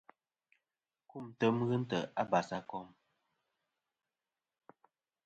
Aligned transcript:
Kumtem 1.09 1.55
ghɨ 1.67 1.75
ntè' 1.81 2.09
a 2.21 2.23
basakom. 2.31 2.87